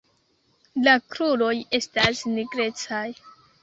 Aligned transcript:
La 0.87 0.95
kruroj 1.13 1.53
estas 1.81 2.27
nigrecaj. 2.35 3.09